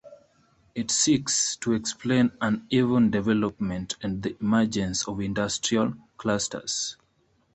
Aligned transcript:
It 0.73 0.89
seeks 0.89 1.55
to 1.57 1.73
explain 1.73 2.31
uneven 2.41 3.11
development 3.11 3.97
and 4.01 4.23
the 4.23 4.35
emergence 4.41 5.07
of 5.07 5.19
industrial 5.21 5.93
clusters. 6.17 6.97